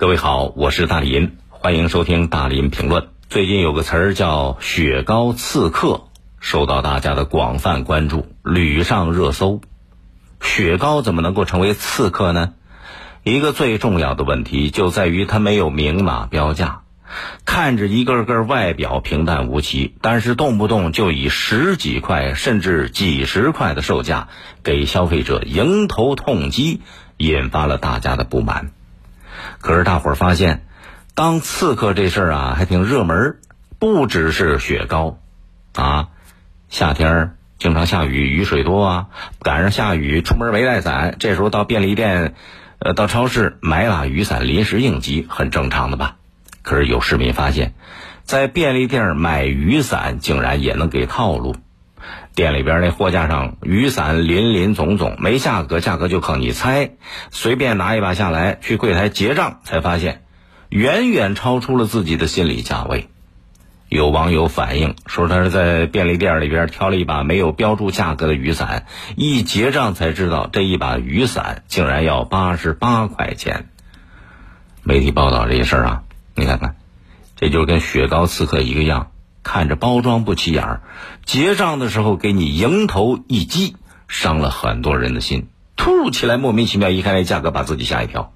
[0.00, 3.08] 各位好，我是大林，欢迎收听大林评论。
[3.28, 6.04] 最近有个词儿叫“雪糕刺客”，
[6.38, 9.60] 受到大家的广泛关注，屡上热搜。
[10.40, 12.52] 雪糕怎么能够成为刺客呢？
[13.24, 16.82] 一个最重要的问题就在于它没有明码标价，
[17.44, 24.28] 看着一个个外表平淡无奇，但是动不动就以十几块甚至几十块的售价
[24.62, 26.82] 给消费者迎头痛击，
[27.16, 28.70] 引发了大家的不满。
[29.60, 30.66] 可是大伙儿发现，
[31.14, 33.38] 当刺客这事儿啊还挺热门，
[33.78, 35.18] 不只是雪糕，
[35.74, 36.08] 啊，
[36.68, 39.06] 夏天经常下雨，雨水多啊，
[39.40, 42.34] 赶上下雨出门没带伞，这时候到便利店，
[42.78, 46.16] 呃，到超市买把雨伞临时应急，很正常的吧？
[46.62, 47.74] 可是有市民发现，
[48.24, 51.56] 在便利店买雨伞竟然也能给套路，
[52.34, 56.92] 店里边那货架上雨伞林林总总，没价格，价格就靠你猜，
[57.30, 60.22] 随便拿一把下来，去柜台结账才发现，
[60.68, 63.08] 远远超出了自己的心理价位。
[63.88, 68.84] 有网友反映说，他是在便利店里边挑了一把没有标注价格的雨伞，
[69.16, 73.70] 一结账才知道这一把雨伞竟然要八十八块钱。
[74.82, 76.02] 媒体报道这些事儿啊，
[76.34, 76.76] 你看看，
[77.34, 79.10] 这就跟雪糕刺客一个样，
[79.48, 80.80] 看着包装不起眼儿，
[81.24, 85.48] 结账的时候给你迎头一击，伤了很多人的心。
[85.76, 88.32] 突如其来，莫名其妙，一看那价格，把自己吓一跳。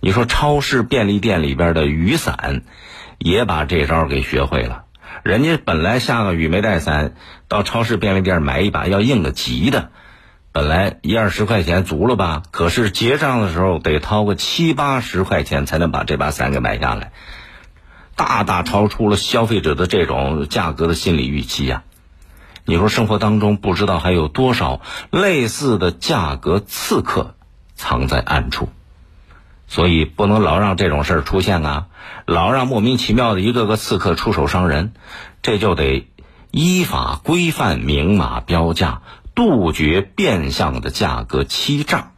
[0.00, 2.62] 你说超市、便利店里边的雨伞。
[3.22, 4.84] 也把这招给学会了。
[5.22, 7.12] 人家本来下个雨没带伞，
[7.48, 9.90] 到超市便利店买一把要应个急的，
[10.52, 12.42] 本来一二十块钱足了吧？
[12.50, 17.12] 可是结账的时候得掏个七八十块钱才能把这把伞给买下来，
[18.20, 21.84] 大大超出了消费者的这种价格的心理预期呀！
[22.66, 27.34] 你说生活当中不知道还有多少类似的价格刺客
[27.76, 28.68] 藏在暗处？
[29.68, 31.86] 所以不能老让这种事儿出现啊！
[32.26, 34.92] 老让莫名其妙的一个个刺客出手伤人，
[35.40, 36.06] 这就得
[36.50, 39.00] 依法规范、明码标价，
[39.34, 42.10] 杜绝变相的价格欺诈，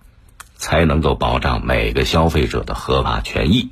[0.56, 3.70] 才能够保障每个消费者的合法权益。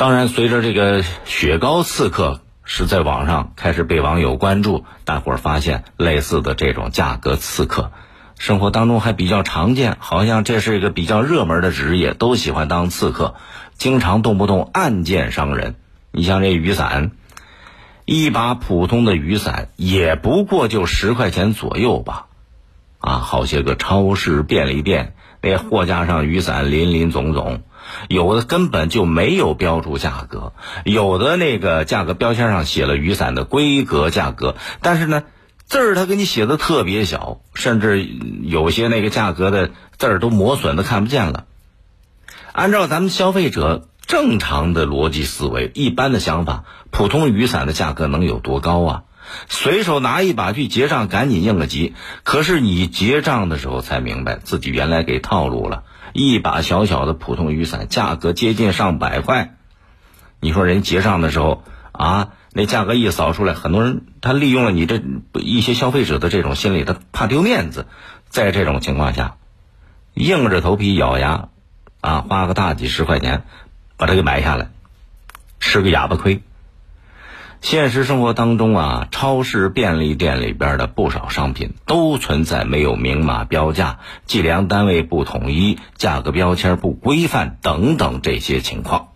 [0.00, 7.92] 当然，随着这个雪糕刺客是在网上开始被网友关注，大伙儿发现类似的这种价格刺客。
[8.38, 13.34] 生活当中还比较常见，好像这是一个比较热门的职业，都喜欢当刺客，
[13.74, 15.74] 经常动不动暗箭伤人。
[16.12, 17.10] 你像这雨伞，
[18.06, 22.28] 一把普通的雨伞也不过就十块钱左右吧，
[23.00, 27.62] 啊，好些个超市、便利店那货架上雨伞林林总总，
[28.08, 30.52] 有的根本就没有标注价格，
[30.84, 35.22] 有的那个价格标签上写了雨伞的规格价格，但是呢。
[35.66, 38.04] 字儿他给你写的特别小，甚至
[38.42, 41.44] 有些那个价格的字儿都磨损的看不见了。
[42.50, 49.02] 按照咱们消费者正常的逻辑思维、一般的想法，普通雨伞的价格能有多高啊？
[49.48, 51.94] 随手拿一把去结账，赶紧应个急。
[52.22, 55.84] 可是你结账的时候才明白，自己原来给套路了。
[56.12, 59.54] 一把小小的普通雨伞，价格接近上百块。
[60.40, 62.30] 你说人结账的时候啊？
[62.52, 65.00] 那价格一扫出来，很多人他利用了你这
[65.34, 67.86] 一些消费者的这种心理，他怕丢面子，
[68.28, 69.36] 在这种情况下，
[70.14, 71.48] 硬着头皮咬牙，
[72.00, 73.44] 啊，花个大几十块钱
[73.96, 74.70] 把它给买下来，
[75.60, 76.42] 吃个哑巴亏。
[77.60, 89.08] 现实生活当中啊，超市、便利店里边的不少商品都存在没有明码标价、计量单位不统一、价格标签不规范等等这些情况，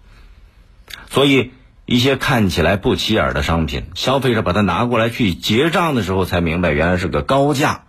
[1.10, 1.52] 所以。
[1.86, 7.82] 一些看起来不起眼的商品，消费者把它拿过来去结账的时候，才明白原来是个高价，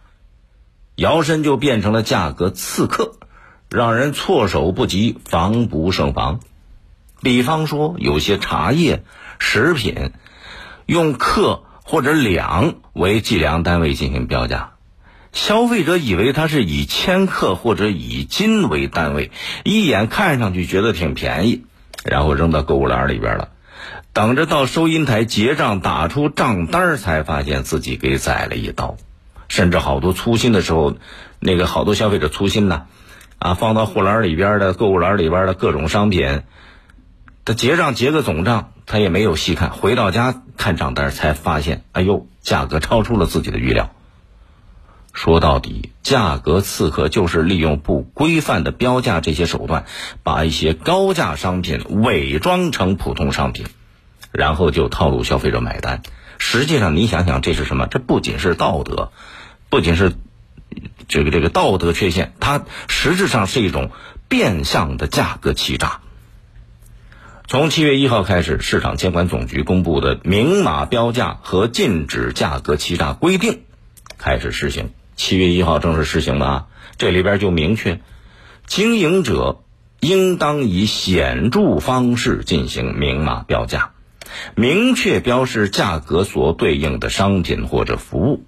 [0.98, 3.14] 摇身就变成了价格刺客，
[3.70, 6.42] 让人措手不及，防不胜防。
[7.22, 9.06] 比方说，有些茶叶、
[9.40, 10.12] 食品，
[10.86, 14.72] 用克或者两为计量单位进行标价，
[15.32, 19.32] 消费者以为它是以千克或者以斤为单位，
[19.64, 21.64] 一眼看上去觉得挺便宜，
[22.04, 23.50] 然后扔到购物篮里边了。
[24.14, 28.96] 等着到收银台结账，打出账单才发现自己给宰了一刀。
[29.48, 30.96] 甚至好多粗心的时候，
[31.40, 32.84] 那个好多消费者粗心呐，
[33.38, 36.44] 啊，放到货篮里边的购物篮里边的各种商品，
[37.46, 43.92] 他结账结个总账，他也没有细看，回到家看账单才发现，哎呦，价格超出了自己的预料。
[45.14, 49.86] 说到底，价格刺客就是利用不规范的标价这些手段，
[50.24, 53.68] 把一些高价商品伪装成普通商品。
[54.32, 56.02] 然后就套路消费者买单，
[56.40, 57.88] 实际上你想想这是什么？
[57.88, 59.12] 这不仅是道德，
[59.70, 60.14] 不仅是
[61.08, 63.92] 这个这个道德缺陷，它实质上是一种
[64.28, 66.02] 变相的价格欺诈。
[67.56, 73.62] 从七月一号开始，市场监管总局公布的明码标价和禁止价格欺诈规定
[74.18, 74.90] 开始施行。
[75.16, 76.66] 七月一号正式施行的啊，
[76.98, 78.02] 这里边就明确，
[78.68, 79.62] 经营者
[80.02, 83.92] 应当以显著方式进行明码标价，
[84.56, 88.44] 明确标示价格所对应的商品或者服务。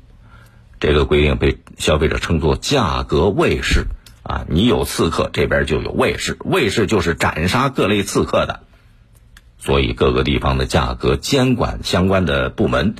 [0.81, 3.85] 这个规定被消费者称作“价格卫士”
[4.23, 8.63] 啊，你有刺客，这边就有卫士，卫士就是斩杀各类刺客的。
[9.59, 12.95] 所以，各个地方的价格监管相关的部门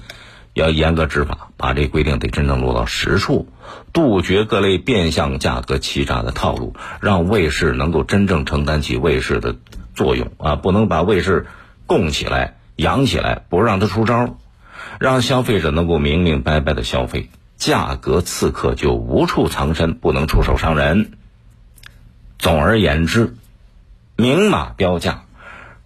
[0.53, 3.47] 要严格执法，把这规定得真正落到实处，
[3.93, 9.55] 杜绝各类变相价格欺诈的套路，让卫士能够真正承担起卫士的
[9.93, 10.55] 作用啊！
[10.55, 11.45] 不能把卫士
[11.85, 14.37] 供起来、养起来，不让他出招，
[14.99, 21.11] 让消费者能够明明白白的消费，价格刺客就无处藏身，不能出手伤人。
[22.39, 23.35] 总而言之，
[24.15, 25.23] 明码标价。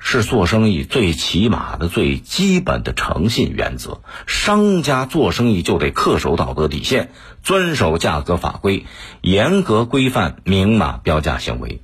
[0.04, 4.02] 是做生意最起码的、最基本的诚信原则。
[4.26, 7.12] 商家做生意就得恪守道德底线，
[7.44, 8.86] 遵守价格法规，
[9.22, 11.82] 严格规范明码标价行为，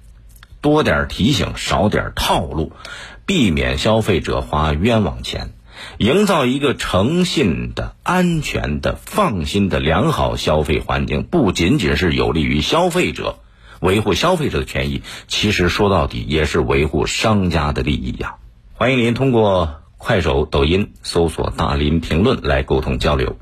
[0.61, 2.73] 多点提醒，少点套路，
[3.25, 5.53] 避免消费者花冤枉钱，
[5.99, 13.37] 营造一个诚信的、安全的、放心的良好消费环境，不仅仅是有利于消费者。
[13.79, 18.35] 维护消费者的权益，其实说到底也是维护商家的利益呀。
[18.74, 23.38] 欢迎您通过快手、抖音搜索“大林评论”来沟通交流。